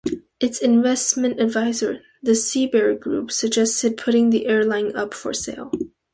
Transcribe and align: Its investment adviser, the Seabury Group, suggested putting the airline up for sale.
Its 0.39 0.57
investment 0.57 1.39
adviser, 1.39 2.01
the 2.23 2.33
Seabury 2.33 2.95
Group, 2.95 3.31
suggested 3.31 3.97
putting 3.97 4.31
the 4.31 4.47
airline 4.47 4.95
up 4.95 5.13
for 5.13 5.31
sale. 5.31 5.71